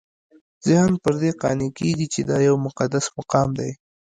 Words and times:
ذهن 0.67 0.91
پر 1.03 1.13
دې 1.21 1.31
قانع 1.41 1.69
کېږي 1.77 2.07
چې 2.13 2.21
دا 2.29 2.37
یو 2.47 2.55
مقدس 2.65 3.05
مقام 3.17 3.49
دی. 3.59 3.71